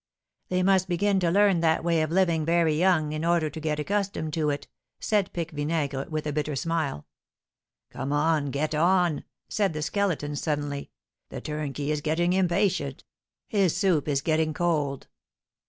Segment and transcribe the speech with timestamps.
[0.49, 3.79] "They must begin to learn that way of living very young in order to get
[3.79, 4.67] accustomed to it,"
[4.99, 7.05] said Pique Vinaigre, with a bitter smile.
[7.91, 10.89] "Come, get on!" said the Skeleton, suddenly;
[11.29, 13.03] "the turnkey is getting impatient
[13.47, 15.07] his soup is getting cold."